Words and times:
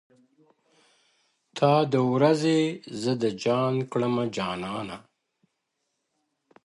تا 1.57 1.73
د 1.93 1.95
ورځي 2.13 2.61
زه 3.01 3.11
د 3.21 3.23
ځان 3.43 3.73
كړمه 3.91 4.25
جانـانـه 4.35 4.97
ـ 5.01 5.05